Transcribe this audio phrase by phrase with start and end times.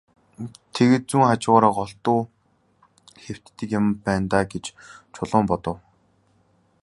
[0.75, 2.19] Тэгээд зүүн хажуугаараа голдуу
[3.25, 4.65] хэвтдэг юм байна даа гэж
[5.13, 5.77] Чулуун бодов.